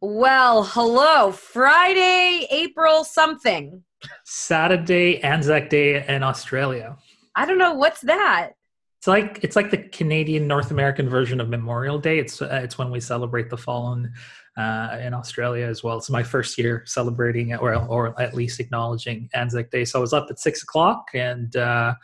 [0.00, 1.32] Well, hello.
[1.32, 3.82] Friday, April something.
[4.24, 6.96] Saturday, Anzac Day in Australia.
[7.34, 8.50] I don't know what's that.
[8.98, 12.20] It's like it's like the Canadian North American version of Memorial Day.
[12.20, 14.12] It's uh, it's when we celebrate the fallen
[14.56, 15.98] uh, in Australia as well.
[15.98, 19.84] It's my first year celebrating or or at least acknowledging Anzac Day.
[19.84, 21.94] So I was up at six o'clock and uh,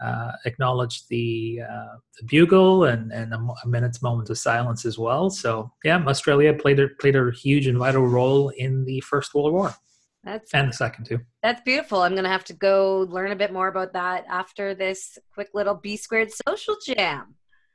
[0.00, 4.98] uh, acknowledged the uh, the bugle and and a, a, minute's moment of silence as
[4.98, 5.30] well.
[5.30, 9.52] So yeah, Australia played a, played a huge and vital role in the First World
[9.52, 9.74] War.
[10.24, 11.20] That's and the second too.
[11.42, 12.02] That's beautiful.
[12.02, 15.74] I'm gonna have to go learn a bit more about that after this quick little
[15.74, 17.34] B squared social jam.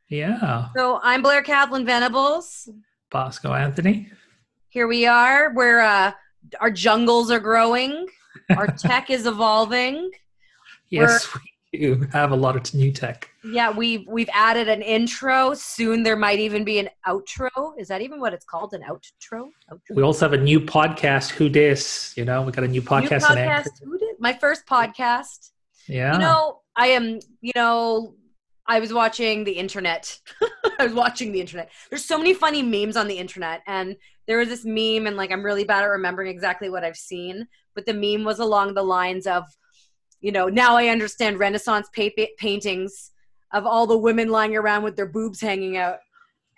[0.09, 0.70] Yeah.
[0.75, 2.70] So I'm Blair Kaplan Venables.
[3.11, 4.11] Bosco Anthony.
[4.70, 5.53] Here we are.
[5.53, 6.11] Where uh,
[6.59, 8.08] our jungles are growing.
[8.55, 10.11] Our tech is evolving.
[10.89, 11.41] Yes, We're,
[11.72, 13.30] you have a lot of new tech.
[13.44, 15.54] Yeah, we've we've added an intro.
[15.54, 17.50] Soon there might even be an outro.
[17.78, 18.73] Is that even what it's called?
[18.73, 19.50] An outro?
[19.72, 19.95] outro?
[19.95, 21.32] We also have a new podcast.
[21.32, 22.14] Who dis?
[22.18, 23.30] You know, we got a new podcast.
[23.30, 23.70] New podcast.
[23.84, 24.09] Who dis?
[24.20, 25.52] My first podcast.
[25.88, 26.14] Yeah.
[26.14, 27.20] You know, I am.
[27.42, 28.16] You know,
[28.66, 30.20] I was watching the internet.
[30.80, 31.70] I was watching the internet.
[31.89, 33.95] There's so many funny memes on the internet, and
[34.28, 37.48] there was this meme, and like I'm really bad at remembering exactly what I've seen,
[37.76, 39.44] but the meme was along the lines of
[40.22, 43.12] you know, now I understand Renaissance pa- paintings
[43.53, 45.98] of all the women lying around with their boobs hanging out.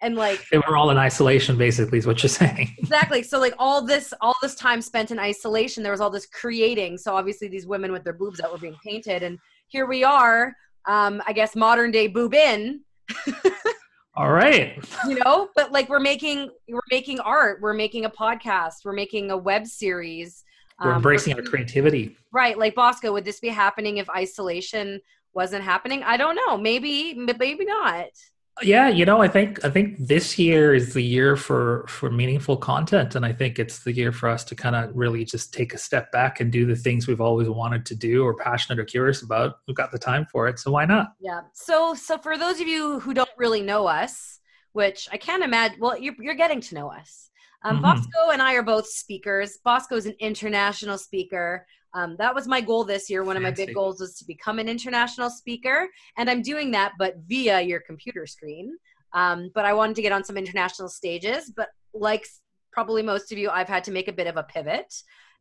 [0.02, 2.76] And like they were all in isolation, basically, is what you're saying.
[2.80, 3.22] exactly.
[3.22, 6.98] So like all this, all this time spent in isolation, there was all this creating.
[6.98, 9.38] So obviously, these women with their boobs that were being painted, and
[9.68, 10.56] here we are.
[10.88, 12.81] Um, I guess modern day boob in.
[14.16, 14.84] all right.
[15.08, 19.30] You know, but like we're making we're making art, we're making a podcast, we're making
[19.30, 20.44] a web series
[20.84, 22.18] we're um, embracing our creativity.
[22.32, 22.58] Right.
[22.58, 25.02] Like Bosco, would this be happening if isolation
[25.34, 26.04] wasn't happening?
[26.04, 26.58] I don't know.
[26.58, 28.08] Maybe, maybe not.
[28.62, 32.58] Yeah, you know, I think I think this year is the year for for meaningful
[32.58, 35.74] content, and I think it's the year for us to kind of really just take
[35.74, 38.84] a step back and do the things we've always wanted to do or passionate or
[38.84, 39.56] curious about.
[39.68, 41.14] We've got the time for it, so why not?
[41.20, 41.41] Yeah.
[41.53, 44.40] So, so for those of you who don't really know us,
[44.74, 47.31] which I can't imagine, well, you're you're getting to know us.
[47.63, 47.83] Um, mm-hmm.
[47.83, 49.59] Bosco and I are both speakers.
[49.63, 51.66] Bosco is an international speaker.
[51.94, 53.23] Um, that was my goal this year.
[53.23, 56.94] One of my big goals was to become an international speaker, and I'm doing that,
[56.97, 58.77] but via your computer screen.
[59.13, 61.51] Um, but I wanted to get on some international stages.
[61.53, 62.25] But like
[62.72, 64.93] probably most of you, I've had to make a bit of a pivot.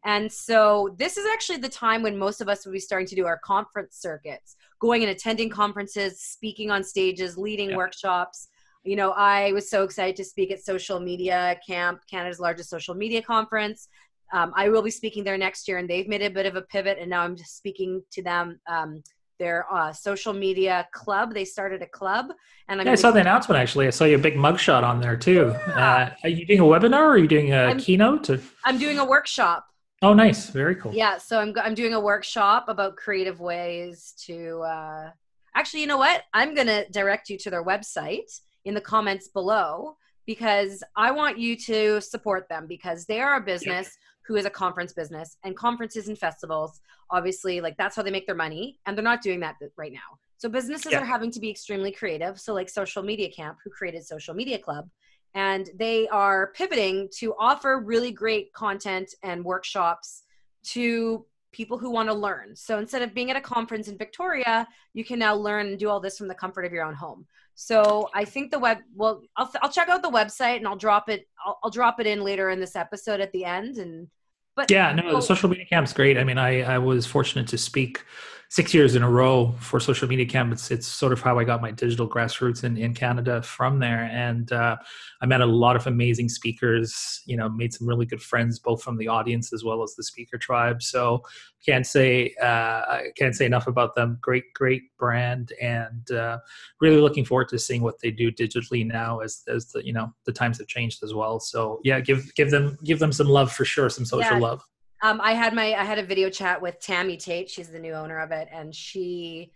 [0.04, 3.14] And so this is actually the time when most of us will be starting to
[3.14, 8.48] do our conference circuits, going and attending conferences, speaking on stages, leading workshops
[8.84, 12.94] you know, I was so excited to speak at Social Media Camp, Canada's largest social
[12.94, 13.88] media conference.
[14.32, 16.62] Um, I will be speaking there next year, and they've made a bit of a
[16.62, 18.60] pivot, and now I'm just speaking to them.
[18.66, 19.02] Um,
[19.38, 21.32] their uh, social media club.
[21.32, 22.26] They started a club,
[22.68, 23.58] and yeah, I saw the announcement.
[23.58, 25.54] Actually, I saw your big mugshot on there too.
[25.66, 26.12] Yeah.
[26.12, 26.92] Uh, are you doing a webinar?
[26.92, 28.28] or Are you doing a I'm, keynote?
[28.28, 28.40] Or?
[28.64, 29.64] I'm doing a workshop.
[30.02, 30.50] Oh, nice!
[30.50, 30.92] Very cool.
[30.92, 34.60] Yeah, so I'm I'm doing a workshop about creative ways to.
[34.60, 35.10] Uh,
[35.54, 36.22] actually, you know what?
[36.34, 38.30] I'm going to direct you to their website
[38.64, 43.40] in the comments below because I want you to support them because they are a
[43.40, 48.10] business who is a conference business and conferences and festivals obviously like that's how they
[48.10, 50.18] make their money and they're not doing that right now.
[50.36, 52.40] So businesses are having to be extremely creative.
[52.40, 54.88] So like Social Media Camp who created Social Media Club
[55.34, 60.22] and they are pivoting to offer really great content and workshops
[60.62, 62.54] to people who want to learn.
[62.54, 65.88] So instead of being at a conference in Victoria, you can now learn and do
[65.88, 67.26] all this from the comfort of your own home.
[67.54, 68.78] So I think the web.
[68.94, 71.26] Well, I'll I'll check out the website and I'll drop it.
[71.44, 73.78] I'll, I'll drop it in later in this episode at the end.
[73.78, 74.08] And
[74.56, 76.18] but yeah, no, the social media camp's great.
[76.18, 78.04] I mean, I I was fortunate to speak
[78.50, 80.52] six years in a row for social media camp.
[80.52, 84.10] It's, it's sort of how I got my digital grassroots in, in Canada from there.
[84.12, 84.76] And uh,
[85.22, 88.82] I met a lot of amazing speakers, you know, made some really good friends, both
[88.82, 90.82] from the audience as well as the speaker tribe.
[90.82, 91.22] So
[91.64, 94.18] can't say, uh, I can't say enough about them.
[94.20, 96.38] Great, great brand and uh,
[96.80, 100.12] really looking forward to seeing what they do digitally now as, as the, you know,
[100.26, 101.38] the times have changed as well.
[101.38, 103.88] So yeah, give, give them, give them some love for sure.
[103.90, 104.38] Some social yeah.
[104.40, 104.64] love.
[105.02, 107.48] Um, I had my I had a video chat with Tammy Tate.
[107.50, 109.52] She's the new owner of it, and she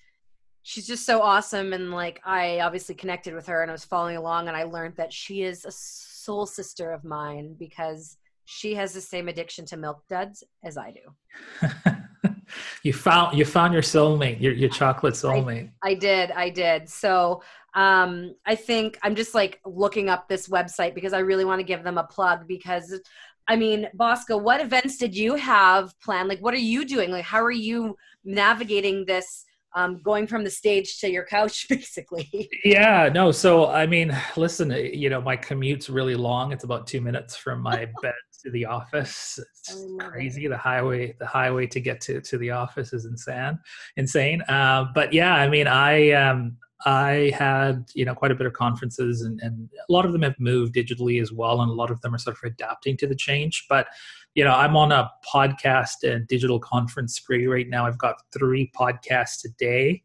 [0.63, 1.73] she's just so awesome.
[1.73, 4.97] And like I obviously connected with her, and I was following along, and I learned
[4.97, 9.77] that she is a soul sister of mine because she has the same addiction to
[9.77, 11.69] milk duds as I do.
[12.83, 15.71] you found you found your soulmate, your your chocolate soulmate.
[15.83, 16.89] I, I did, I did.
[16.89, 17.43] So
[17.75, 21.65] um, I think I'm just like looking up this website because I really want to
[21.65, 23.01] give them a plug because
[23.47, 26.29] I mean, Bosco, what events did you have planned?
[26.29, 27.11] Like, what are you doing?
[27.11, 29.45] Like, how are you navigating this
[29.75, 32.49] um, going from the stage to your couch, basically.
[32.65, 33.33] Yeah, no.
[33.33, 36.53] So, I mean, listen, uh, you know, my commute's really long.
[36.53, 38.15] It's about two minutes from my bed
[38.45, 39.39] to the office.
[39.39, 40.47] It's crazy.
[40.47, 40.51] It.
[40.51, 43.59] The highway, the highway to get to to the office is insane,
[43.97, 44.43] insane.
[44.43, 46.57] Uh, but yeah, I mean, I um,
[46.87, 50.23] I had you know quite a bit of conferences, and, and a lot of them
[50.23, 53.07] have moved digitally as well, and a lot of them are sort of adapting to
[53.07, 53.67] the change.
[53.69, 53.87] But
[54.35, 57.87] you know, I'm on a podcast and digital conference spree right now.
[57.87, 60.03] I've got three podcasts a day,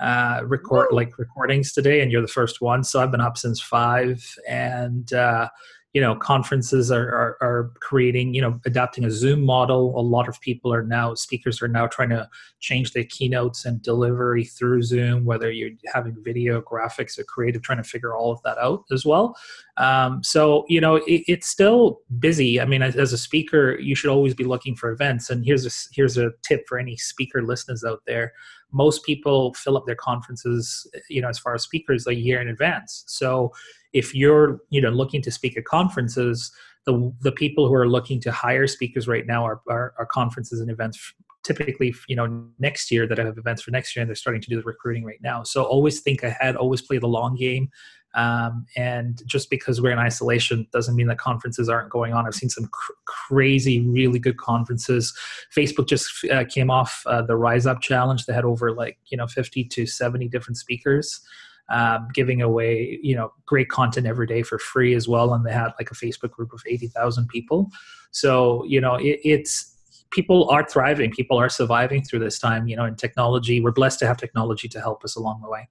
[0.00, 0.96] uh, record Woo.
[0.96, 2.84] like recordings today, and you're the first one.
[2.84, 5.48] So I've been up since five, and uh,
[5.92, 9.98] you know conferences are, are, are creating you know adapting a zoom model.
[9.98, 12.28] A lot of people are now speakers are now trying to
[12.60, 17.82] change their keynotes and delivery through zoom whether you're having video graphics or creative trying
[17.82, 19.36] to figure all of that out as well.
[19.76, 22.60] Um, so you know it, it's still busy.
[22.60, 25.28] I mean as, as, a speaker you should always be looking for events.
[25.28, 28.32] And here's a here's a tip for any speaker listeners out there.
[28.70, 32.48] Most people fill up their conferences you know as far as speakers a year in
[32.48, 33.04] advance.
[33.06, 33.52] So
[33.92, 36.52] if you're you know looking to speak at conferences
[36.84, 40.60] the the people who are looking to hire speakers right now are, are, are conferences
[40.60, 44.14] and events typically you know next year that have events for next year and they're
[44.14, 45.42] starting to do the recruiting right now.
[45.42, 47.70] So always think ahead always play the long game.
[48.14, 52.26] Um, and just because we're in isolation doesn't mean that conferences aren't going on.
[52.26, 55.16] I've seen some cr- crazy really good conferences.
[55.56, 59.16] Facebook just uh, came off uh, the rise up challenge they had over like you
[59.16, 61.22] know 50 to 70 different speakers
[61.68, 65.34] um, giving away you know great content every day for free as well.
[65.34, 67.70] And they had like a facebook group of 80000 people.
[68.10, 69.68] So you know it, it's
[70.10, 71.10] people are thriving.
[71.10, 74.68] People are surviving through this time you know in technology we're blessed to have technology
[74.68, 75.68] to help us along the way.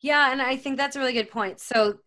[0.00, 1.60] Yeah and i think that's a really good point.
[1.60, 1.98] So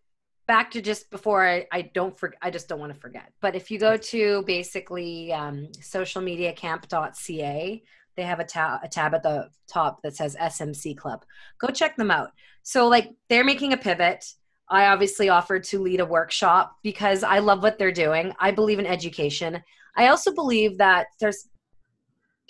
[0.48, 3.32] back to just before I, I don't for, I just don't want to forget.
[3.40, 7.82] But if you go to basically um, socialmediacamp.ca,
[8.18, 11.24] they have a, tab a tab at the top that says SMC Club.
[11.60, 12.32] Go check them out.
[12.64, 14.24] So, like, they're making a pivot.
[14.68, 18.34] I obviously offered to lead a workshop because I love what they're doing.
[18.40, 19.62] I believe in education.
[19.96, 21.48] I also believe that there's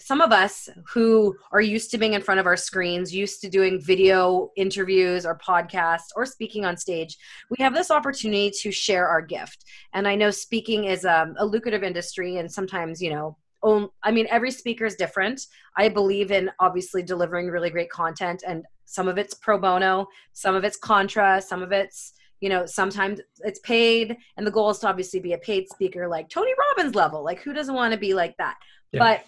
[0.01, 3.51] some of us who are used to being in front of our screens, used to
[3.51, 7.17] doing video interviews or podcasts or speaking on stage,
[7.51, 9.65] we have this opportunity to share our gift.
[9.93, 14.11] And I know speaking is um, a lucrative industry, and sometimes, you know, own i
[14.11, 15.47] mean every speaker is different
[15.77, 20.55] i believe in obviously delivering really great content and some of it's pro bono some
[20.55, 24.79] of it's contra some of it's you know sometimes it's paid and the goal is
[24.79, 27.99] to obviously be a paid speaker like tony robbins level like who doesn't want to
[27.99, 28.57] be like that
[28.93, 28.99] yeah.
[28.99, 29.27] but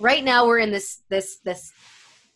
[0.00, 1.72] right now we're in this this this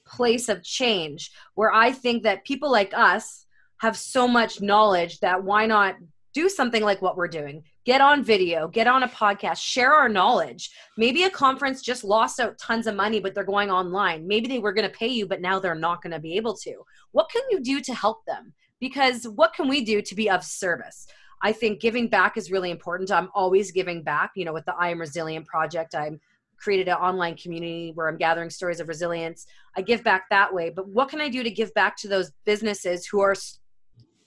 [0.07, 3.47] place of change where i think that people like us
[3.79, 5.97] have so much knowledge that why not
[6.37, 7.65] do something like what we're doing.
[7.87, 10.71] Get on video get on a podcast share our knowledge.
[10.99, 14.27] Maybe a conference just lost out tons of money but they're going online.
[14.29, 16.55] Maybe they were going to pay you but now they're not going to be able
[16.59, 16.75] to.
[17.13, 18.53] What can you do to help them?
[18.81, 21.07] Because what can we do to be of service?
[21.43, 23.11] I think giving back is really important.
[23.11, 24.33] I'm always giving back.
[24.37, 26.21] You know with the i am resilient project i'm
[26.59, 29.47] created an online community where i'm gathering stories of resilience.
[29.75, 32.31] I give back that way but what can i do to give back to those
[32.45, 33.37] businesses who are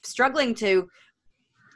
[0.02, 0.90] struggling to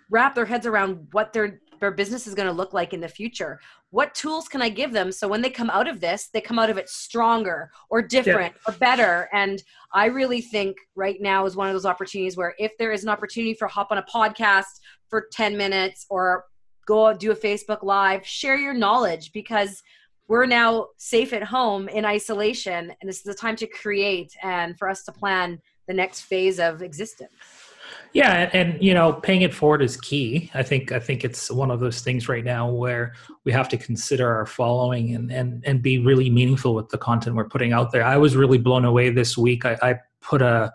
[0.09, 3.07] wrap their heads around what their their business is going to look like in the
[3.07, 3.59] future
[3.89, 6.57] what tools can i give them so when they come out of this they come
[6.57, 8.73] out of it stronger or different yeah.
[8.73, 9.63] or better and
[9.94, 13.09] i really think right now is one of those opportunities where if there is an
[13.09, 14.79] opportunity for hop on a podcast
[15.09, 16.45] for 10 minutes or
[16.88, 19.83] go do a facebook live share your knowledge because
[20.29, 24.77] we're now safe at home in isolation and this is the time to create and
[24.79, 27.33] for us to plan the next phase of existence
[28.13, 30.51] yeah, and, you know, paying it forward is key.
[30.53, 33.77] I think I think it's one of those things right now where we have to
[33.77, 37.91] consider our following and and and be really meaningful with the content we're putting out
[37.91, 38.03] there.
[38.03, 39.65] I was really blown away this week.
[39.65, 40.72] I, I put a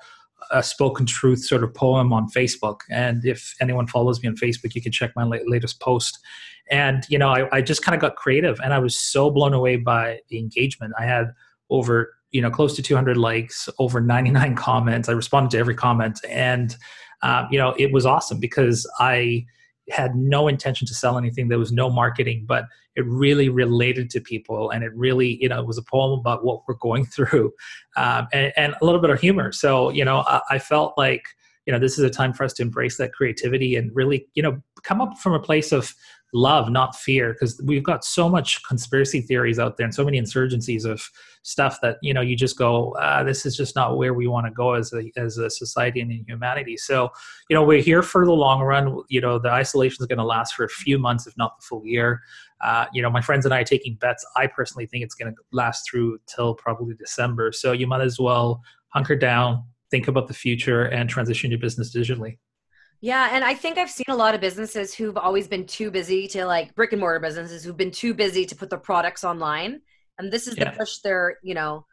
[0.51, 4.75] a spoken truth sort of poem on Facebook, and if anyone follows me on Facebook,
[4.75, 6.19] you can check my latest post.
[6.73, 9.55] And you know, I, I just kind of got creative, and I was so blown
[9.55, 10.93] away by the engagement.
[10.99, 11.33] I had
[11.71, 15.09] over you know close to 200 likes, over 99 comments.
[15.09, 16.77] I responded to every comment, and
[17.23, 19.47] um, you know, it was awesome because I
[19.91, 21.49] had no intention to sell anything.
[21.49, 25.61] There was no marketing, but it really related to people, and it really, you know,
[25.61, 27.53] it was a poem about what we're going through,
[27.97, 29.53] um, and, and, a little bit of humor.
[29.53, 31.25] So, you know, I, I felt like,
[31.67, 34.43] you know, this is a time for us to embrace that creativity and really, you
[34.43, 35.95] know, come up from a place of
[36.33, 40.21] love, not fear, because we've got so much conspiracy theories out there and so many
[40.21, 41.03] insurgencies of
[41.43, 44.47] stuff that you know you just go, ah, this is just not where we want
[44.47, 46.77] to go as a as a society and in humanity.
[46.77, 47.11] So,
[47.49, 49.03] you know, we're here for the long run.
[49.09, 51.65] You know, the isolation is going to last for a few months, if not the
[51.65, 52.21] full year.
[52.61, 54.27] Uh, you know, my friends and I are taking bets.
[54.37, 57.53] I personally think it's going to last through till probably December.
[57.53, 61.95] So you might as well hunker down, think about the future, and transition your business
[61.95, 62.39] digitally.
[63.01, 66.27] Yeah, and I think I've seen a lot of businesses who've always been too busy
[66.29, 69.81] to like brick and mortar businesses who've been too busy to put their products online,
[70.19, 70.71] and this is yeah.
[70.71, 71.87] the push they're you know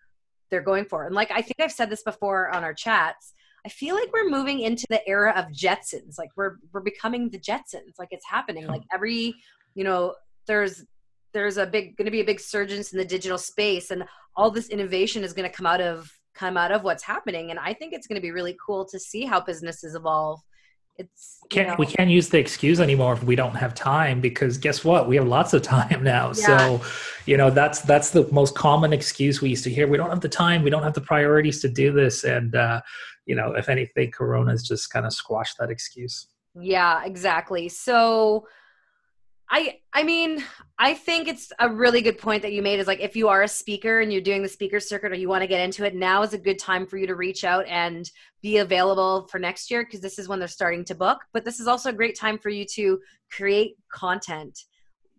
[0.50, 1.06] they're going for.
[1.06, 3.34] And like I think I've said this before on our chats,
[3.66, 6.18] I feel like we're moving into the era of Jetsons.
[6.18, 8.00] Like we're we're becoming the Jetsons.
[8.00, 8.66] Like it's happening.
[8.66, 9.36] Like every
[9.76, 10.16] you know
[10.48, 10.84] there's
[11.34, 14.50] there's a big going to be a big surge in the digital space, and all
[14.50, 17.52] this innovation is going to come out of come out of what's happening.
[17.52, 20.42] And I think it's going to be really cool to see how businesses evolve
[20.98, 21.76] it's can't know.
[21.78, 25.08] we can't use the excuse anymore if we don't have time because guess what?
[25.08, 26.28] We have lots of time now.
[26.28, 26.32] Yeah.
[26.34, 26.82] so
[27.26, 29.88] you know that's that's the most common excuse we used to hear.
[29.88, 30.64] We don't have the time.
[30.64, 32.24] We don't have the priorities to do this.
[32.24, 32.82] And uh
[33.26, 36.28] you know if anything corona's just kind of squashed that excuse.
[36.60, 37.70] Yeah exactly.
[37.70, 38.48] So
[39.50, 40.44] I I mean,
[40.78, 43.44] I think it's a really good point that you made is like if you are
[43.44, 45.96] a speaker and you're doing the speaker circuit or you want to get into it,
[45.96, 48.10] now is a good time for you to reach out and
[48.42, 51.20] be available for next year because this is when they're starting to book.
[51.34, 53.00] But this is also a great time for you to
[53.32, 54.60] create content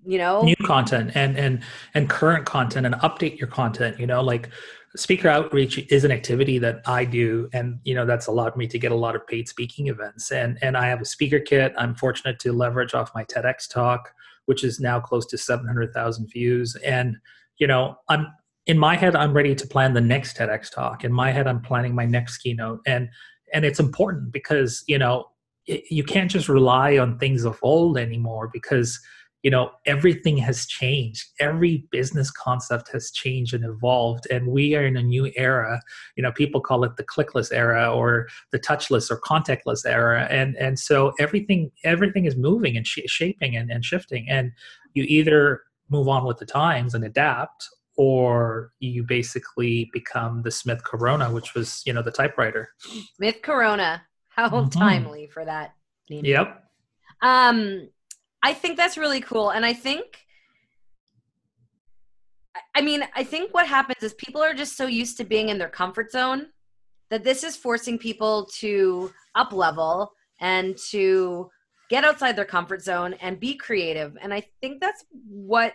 [0.07, 0.43] you know?
[0.43, 1.63] New content and and
[1.95, 4.23] and current content and update your content you know?
[4.23, 4.51] Like
[4.97, 8.79] speaker outreach is an activity that i do and you know that's allowed me to
[8.79, 10.31] get a lot of paid speaking events.
[10.33, 11.75] And and i have a speaker kit.
[11.77, 14.13] I'm fortunate to leverage off my tedx talk
[14.47, 16.77] which is now close to 700,000 views.
[16.77, 17.17] And
[17.59, 18.27] you know i'm
[18.67, 21.05] in my head i'm ready to plan the next tedx talk.
[21.05, 22.81] In my head i'm planning my next keynote.
[22.87, 23.09] And
[23.53, 25.27] and it's important because you know
[25.67, 29.01] it, you can't just rely on things of old anymore because
[29.47, 31.25] you know everything has changed.
[31.39, 35.81] Every business concept has changed and evolved and we are in a new era.
[36.17, 40.57] You know people call it the clickless era or the touchless or contactless era and
[40.57, 44.51] and so everything everything is moving and sh- shaping and, and shifting and
[44.95, 50.83] you either move on with the times and adapt or you basically become the smith
[50.83, 52.71] corona which was you know the typewriter.
[53.15, 54.03] Smith corona.
[54.29, 54.71] How mm-hmm.
[54.71, 55.77] timely for that
[56.11, 56.25] name.
[56.25, 56.65] yep.
[57.23, 57.91] Um
[58.47, 59.51] I think that's really cool.
[59.51, 60.25] And I think,
[62.77, 65.59] I mean, I think what happens is people are just so used to being in
[65.59, 66.47] their comfort zone
[67.11, 71.51] that this is forcing people to up level and to
[71.91, 74.17] get outside their comfort zone and be creative.
[74.23, 75.75] And I think that's what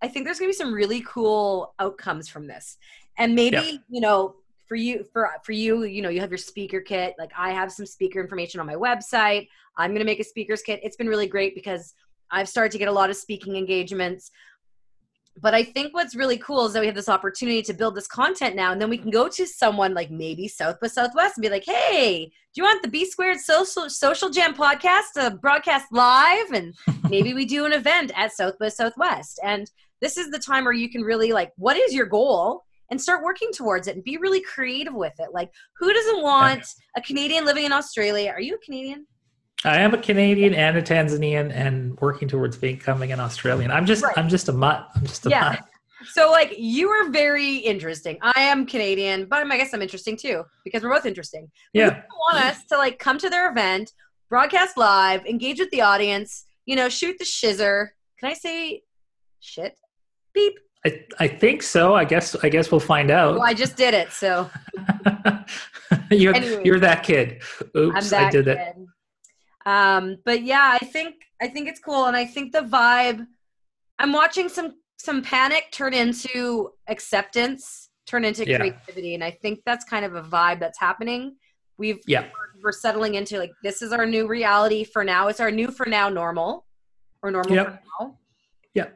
[0.00, 2.76] I think there's going to be some really cool outcomes from this.
[3.18, 3.78] And maybe, yeah.
[3.88, 7.30] you know, for you for for you you know you have your speaker kit like
[7.36, 10.80] i have some speaker information on my website i'm going to make a speakers kit
[10.82, 11.94] it's been really great because
[12.34, 14.30] I've started to get a lot of speaking engagements.
[15.40, 18.06] But I think what's really cool is that we have this opportunity to build this
[18.06, 21.42] content now, and then we can go to someone like maybe South by Southwest and
[21.42, 25.86] be like, "Hey, do you want the B Squared Social Social Jam podcast to broadcast
[25.90, 26.74] live?" And
[27.10, 29.40] maybe we do an event at South by Southwest.
[29.42, 29.68] And
[30.00, 32.64] this is the time where you can really like, what is your goal?
[32.90, 35.30] and start working towards it and be really creative with it.
[35.32, 38.30] Like, who doesn't want a Canadian living in Australia?
[38.30, 39.06] Are you a Canadian?
[39.64, 43.70] I am a Canadian and a Tanzanian and working towards becoming an Australian.
[43.70, 44.16] I'm just right.
[44.16, 44.88] I'm just a mutt.
[44.94, 45.50] I'm just a yeah.
[45.50, 45.60] mutt.
[46.12, 48.18] So like you are very interesting.
[48.20, 51.50] I am Canadian, but I guess I'm interesting too because we're both interesting.
[51.72, 52.02] Yeah.
[52.30, 53.92] want us to like come to their event,
[54.28, 57.88] broadcast live, engage with the audience, you know, shoot the shizzer.
[58.18, 58.82] Can I say
[59.40, 59.78] shit?
[60.34, 60.58] Beep.
[60.86, 61.94] I, I think so.
[61.94, 63.34] I guess I guess we'll find out.
[63.34, 64.50] Well, I just did it, so
[66.10, 67.42] you're you're that kid.
[67.74, 68.58] Oops, that I did kid.
[68.58, 68.76] it.
[69.66, 73.26] Um, but yeah, I think I think it's cool, and I think the vibe.
[73.98, 78.58] I'm watching some some panic turn into acceptance, turn into yeah.
[78.58, 81.36] creativity, and I think that's kind of a vibe that's happening.
[81.76, 82.26] We've yeah
[82.62, 85.28] we're settling into like this is our new reality for now.
[85.28, 86.64] It's our new for now normal
[87.22, 87.66] or normal yep.
[87.66, 88.18] for now.
[88.74, 88.88] Yeah.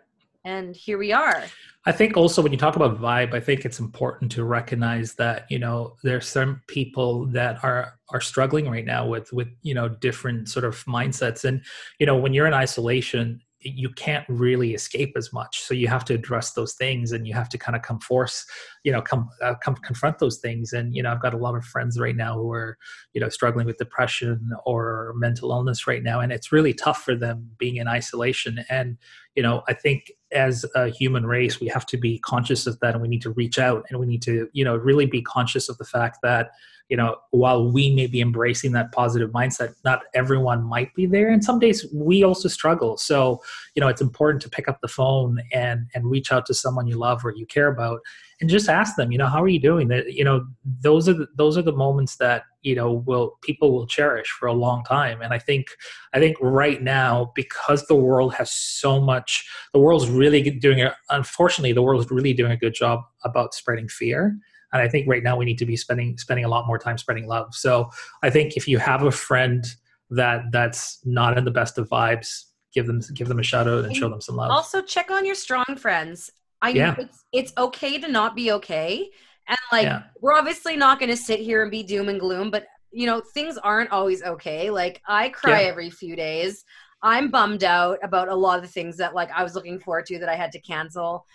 [0.45, 1.45] And here we are.
[1.89, 5.47] I think also when you talk about vibe, I think it's important to recognize that
[5.51, 9.89] you know there's some people that are are struggling right now with with you know
[9.89, 11.65] different sort of mindsets, and
[11.99, 15.61] you know when you're in isolation, you can't really escape as much.
[15.61, 18.47] So you have to address those things and you have to kind of come force
[18.85, 20.73] you know come uh, come confront those things.
[20.73, 22.79] And you know i've got a lot of friends right now who are
[23.15, 26.21] you know struggling with depression or mental illness right now.
[26.21, 28.65] And it's really tough for them being in isolation.
[28.69, 28.97] And
[29.39, 32.95] you know i think as a human race we have to be conscious of that
[32.95, 35.69] and we need to reach out and we need to you know really be conscious
[35.69, 36.51] of the fact that
[36.89, 41.29] you know while we may be embracing that positive mindset not everyone might be there.
[41.31, 42.97] And some days we also struggle.
[42.97, 43.41] So
[43.75, 46.87] you know it's important to pick up the phone and and reach out to someone
[46.87, 48.01] you love or you care about
[48.41, 49.89] and just ask them you know how are you doing?
[49.89, 50.47] That you know
[50.81, 54.47] those are the, those are the moments that you know will people will cherish for
[54.47, 55.23] a long time.
[55.23, 55.69] And i think
[56.13, 60.93] i think right now because the world has so much the world's really doing it
[61.11, 64.37] unfortunately the world's really doing a good job about spreading fear
[64.73, 66.99] and I think right now we need to be spending spending a lot more time
[66.99, 67.55] spreading love.
[67.55, 67.91] So
[68.23, 69.65] I think if you have a friend
[70.11, 72.45] that that's not in the best of vibes,
[72.75, 74.51] give them give them a shout out and show them some love.
[74.51, 76.31] Also, check on your strong friends.
[76.61, 76.95] I know yeah.
[76.99, 79.09] it's, it's okay to not be okay.
[79.47, 80.03] And like, yeah.
[80.21, 83.23] we're obviously not going to sit here and be doom and gloom, but you know,
[83.35, 84.71] things aren't always okay.
[84.71, 85.69] Like, I cry yeah.
[85.69, 86.65] every few days.
[87.03, 90.07] I'm bummed out about a lot of the things that like I was looking forward
[90.07, 91.27] to that I had to cancel.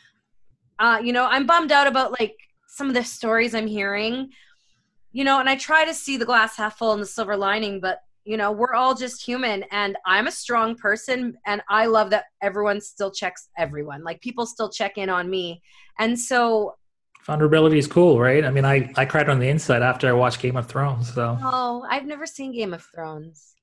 [0.77, 2.35] Uh, you know, I'm bummed out about like
[2.73, 4.31] some of the stories I'm hearing.
[5.11, 7.79] You know, and I try to see the glass half full and the silver lining,
[7.79, 12.09] but you know, we're all just human and I'm a strong person and I love
[12.11, 14.03] that everyone still checks everyone.
[14.03, 15.61] Like people still check in on me.
[15.99, 16.75] And so
[17.25, 18.43] vulnerability is cool, right?
[18.43, 21.37] I mean, I I cried on the inside after I watched Game of Thrones, so
[21.43, 23.53] Oh, I've never seen Game of Thrones.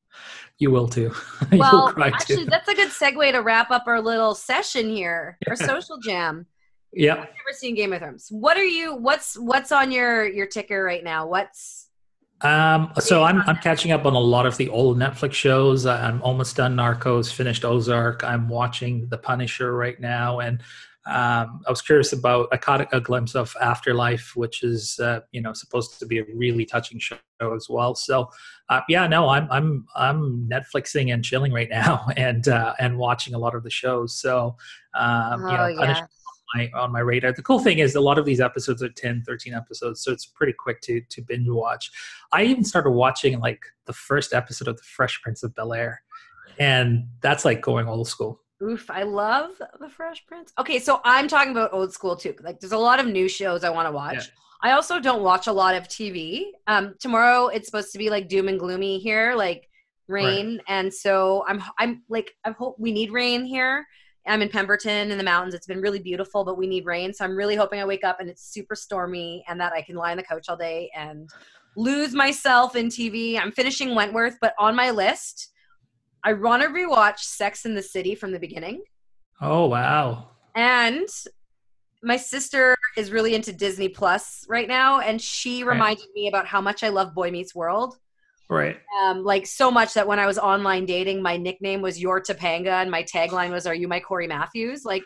[0.59, 1.13] You will too.
[1.53, 2.51] Well, actually, too.
[2.51, 6.47] that's a good segue to wrap up our little session here, our social jam.
[6.93, 7.15] Yeah.
[7.15, 8.29] I've never seen Game of Thrones.
[8.31, 8.95] What are you?
[8.95, 11.27] What's what's on your your ticker right now?
[11.27, 11.91] What's
[12.43, 15.85] um, so I'm I'm catching up on a lot of the old Netflix shows.
[15.87, 18.25] I'm almost done Narcos, finished Ozark.
[18.25, 20.63] I'm watching The Punisher right now, and
[21.07, 22.49] um, I was curious about.
[22.51, 26.25] I caught a glimpse of Afterlife, which is uh, you know supposed to be a
[26.35, 27.19] really touching show
[27.55, 27.95] as well.
[27.95, 28.31] So
[28.71, 33.35] uh, yeah, no, I'm I'm I'm Netflixing and chilling right now, and uh, and watching
[33.35, 34.19] a lot of the shows.
[34.19, 34.57] So
[34.95, 36.07] um, oh, you know, yeah
[36.55, 37.33] my on my radar.
[37.33, 40.27] The cool thing is a lot of these episodes are 10, 13 episodes, so it's
[40.27, 41.91] pretty quick to to binge watch.
[42.33, 46.03] I even started watching like the first episode of The Fresh Prince of Bel Air,
[46.59, 48.41] and that's like going old school.
[48.63, 50.53] Oof, I love The Fresh Prince.
[50.59, 52.35] Okay, so I'm talking about old school too.
[52.43, 54.17] Like, there's a lot of new shows I want to watch.
[54.17, 54.23] Yeah.
[54.63, 56.51] I also don't watch a lot of TV.
[56.67, 59.69] Um, tomorrow it's supposed to be like doom and gloomy here, like
[60.09, 60.65] rain, right.
[60.69, 63.87] and so I'm I'm like I hope we need rain here.
[64.27, 65.55] I'm in Pemberton in the mountains.
[65.55, 67.13] It's been really beautiful, but we need rain.
[67.13, 69.97] So I'm really hoping I wake up and it's super stormy and that I can
[69.97, 71.29] lie on the couch all day and
[71.77, 73.41] lose myself in TV.
[73.41, 75.53] I'm finishing Wentworth, but on my list,
[76.25, 78.83] I want to rewatch Sex in the City from the beginning.
[79.41, 80.29] Oh, wow.
[80.55, 81.09] And
[82.03, 86.15] my sister is really into Disney Plus right now, and she reminded right.
[86.15, 87.97] me about how much I love Boy Meets World.
[88.51, 88.77] Right.
[89.01, 92.83] Um, like so much that when I was online dating, my nickname was Your Topanga,
[92.83, 95.05] and my tagline was "Are you my Cory Matthews?" Like,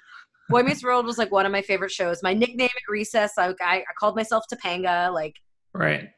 [0.48, 2.22] Boy Meets World was like one of my favorite shows.
[2.22, 5.12] My nickname at recess, I, I, I called myself Topanga.
[5.12, 5.34] Like,
[5.74, 6.08] right.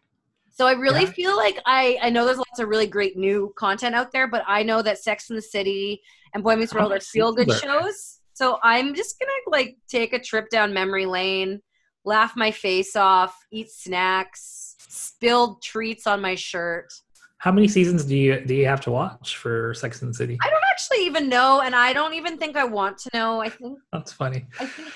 [0.50, 1.10] So I really yeah.
[1.10, 4.44] feel like I I know there's lots of really great new content out there, but
[4.46, 6.00] I know that Sex in the City
[6.32, 8.20] and Boy Meets World are feel good shows.
[8.34, 11.60] So I'm just gonna like take a trip down memory lane,
[12.04, 16.92] laugh my face off, eat snacks, spilled treats on my shirt
[17.38, 20.38] how many seasons do you do you have to watch for Sex and the City?
[20.42, 23.40] I don't actually even know, and I don't even think I want to know.
[23.40, 24.46] I think that's funny.
[24.58, 24.88] I think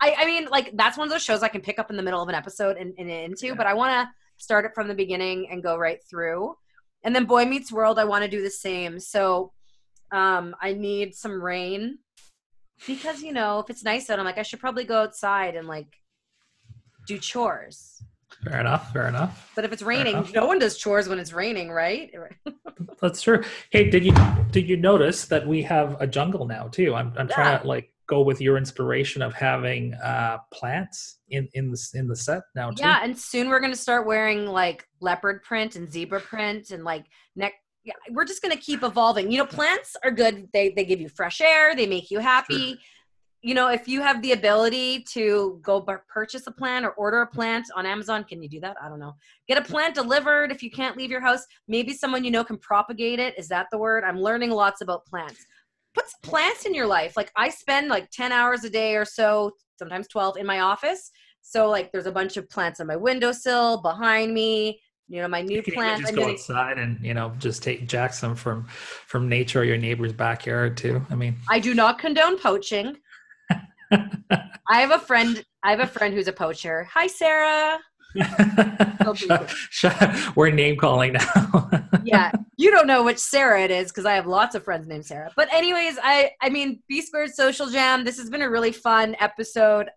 [0.00, 2.02] I, I mean, like that's one of those shows I can pick up in the
[2.02, 3.54] middle of an episode and, and into, yeah.
[3.54, 6.56] but I want to start it from the beginning and go right through.
[7.02, 8.98] And then Boy Meets World, I want to do the same.
[8.98, 9.52] So
[10.12, 11.98] um, I need some rain
[12.86, 15.66] because you know if it's nice out, I'm like I should probably go outside and
[15.66, 15.96] like
[17.06, 18.02] do chores.
[18.44, 18.92] Fair enough.
[18.92, 19.52] Fair enough.
[19.54, 22.10] But if it's raining, no one does chores when it's raining, right?
[23.00, 23.42] That's true.
[23.70, 24.14] Hey, did you
[24.50, 26.94] did you notice that we have a jungle now too?
[26.94, 27.34] I'm I'm yeah.
[27.34, 32.08] trying to like go with your inspiration of having uh plants in in the in
[32.08, 32.82] the set now too.
[32.82, 37.06] Yeah, and soon we're gonna start wearing like leopard print and zebra print and like
[37.34, 37.54] neck.
[37.84, 39.30] Yeah, we're just gonna keep evolving.
[39.30, 40.48] You know, plants are good.
[40.52, 41.74] They they give you fresh air.
[41.74, 42.70] They make you happy.
[42.70, 42.78] Sure
[43.46, 47.26] you know, if you have the ability to go purchase a plant or order a
[47.28, 48.76] plant on Amazon, can you do that?
[48.82, 49.14] I don't know.
[49.46, 51.46] Get a plant delivered if you can't leave your house.
[51.68, 53.38] Maybe someone you know can propagate it.
[53.38, 54.02] Is that the word?
[54.02, 55.46] I'm learning lots about plants.
[55.94, 57.16] Put some plants in your life.
[57.16, 61.12] Like I spend like 10 hours a day or so, sometimes 12 in my office.
[61.42, 65.40] So like there's a bunch of plants on my windowsill, behind me, you know my
[65.40, 68.64] new you plant just I'm go outside and you know just take jack some from
[68.64, 72.96] from nature or your neighbor's backyard too i mean i do not condone poaching
[74.68, 75.44] I have a friend.
[75.62, 76.88] I have a friend who's a poacher.
[76.92, 77.78] Hi, Sarah.
[80.34, 81.70] We're name calling now.
[82.04, 85.04] yeah, you don't know which Sarah it is because I have lots of friends named
[85.04, 85.30] Sarah.
[85.36, 88.04] But anyways, I I mean, B Squared Social Jam.
[88.04, 89.90] This has been a really fun episode.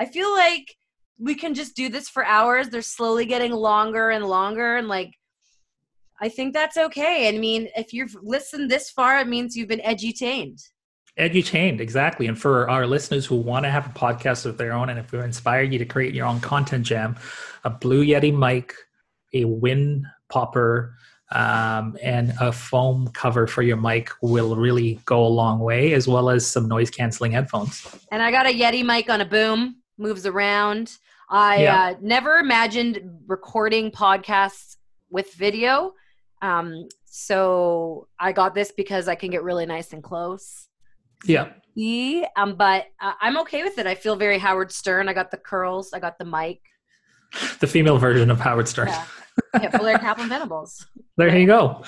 [0.00, 0.76] I feel like
[1.18, 2.68] we can just do this for hours.
[2.68, 5.14] They're slowly getting longer and longer, and like
[6.20, 7.28] I think that's okay.
[7.28, 10.62] I mean, if you've listened this far, it means you've been edutained
[11.18, 14.88] edutained exactly and for our listeners who want to have a podcast of their own
[14.88, 17.16] and if we inspire you to create your own content jam
[17.62, 18.74] a blue yeti mic
[19.32, 20.96] a wind popper
[21.30, 26.08] um, and a foam cover for your mic will really go a long way as
[26.08, 29.76] well as some noise canceling headphones and i got a yeti mic on a boom
[29.98, 30.98] moves around
[31.28, 31.82] I yeah.
[31.82, 34.76] uh, never imagined recording podcasts
[35.10, 35.94] with video.
[36.42, 40.68] Um, so I got this because I can get really nice and close.
[41.24, 41.52] Yeah.
[41.74, 42.26] Yeah.
[42.36, 43.86] Um, but uh, I'm okay with it.
[43.86, 45.08] I feel very Howard Stern.
[45.08, 45.92] I got the curls.
[45.92, 46.60] I got the mic.
[47.60, 48.88] The female version of Howard Stern.
[48.88, 49.04] Yeah.
[49.54, 50.86] yeah Blair Kaplan Venables.
[51.16, 51.84] There you go.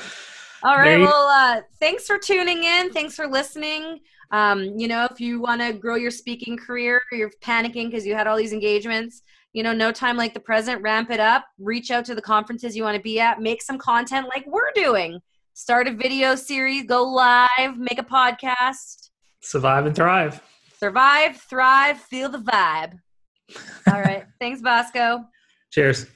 [0.62, 1.00] All right.
[1.00, 2.92] Well, uh, thanks for tuning in.
[2.92, 3.98] Thanks for listening.
[4.30, 8.14] Um, you know, if you want to grow your speaking career, you're panicking because you
[8.14, 9.22] had all these engagements.
[9.52, 10.80] You know, no time like the present.
[10.80, 11.44] Ramp it up.
[11.58, 13.40] Reach out to the conferences you want to be at.
[13.40, 15.20] Make some content like we're doing.
[15.54, 16.84] Start a video series.
[16.84, 17.76] Go live.
[17.76, 19.10] Make a podcast.
[19.46, 20.42] Survive and thrive.
[20.76, 22.98] Survive, thrive, feel the vibe.
[23.86, 24.24] All right.
[24.40, 25.24] Thanks, Bosco.
[25.70, 26.06] Cheers.